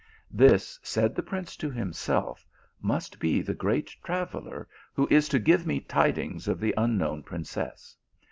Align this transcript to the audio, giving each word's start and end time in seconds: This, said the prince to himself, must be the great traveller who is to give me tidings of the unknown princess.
This, 0.31 0.79
said 0.81 1.13
the 1.13 1.21
prince 1.21 1.55
to 1.57 1.69
himself, 1.69 2.47
must 2.81 3.19
be 3.19 3.39
the 3.39 3.53
great 3.53 3.95
traveller 4.03 4.67
who 4.95 5.07
is 5.11 5.29
to 5.29 5.37
give 5.37 5.67
me 5.67 5.79
tidings 5.79 6.47
of 6.47 6.59
the 6.59 6.73
unknown 6.75 7.21
princess. 7.21 7.95